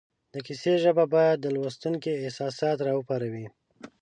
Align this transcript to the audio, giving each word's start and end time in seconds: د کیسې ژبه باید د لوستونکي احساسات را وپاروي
د 0.33 0.35
کیسې 0.47 0.73
ژبه 0.83 1.05
باید 1.15 1.37
د 1.41 1.45
لوستونکي 1.55 2.11
احساسات 2.13 2.77
را 2.87 2.93
وپاروي 2.95 3.45